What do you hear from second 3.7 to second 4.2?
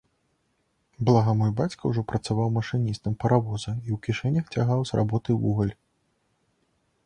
і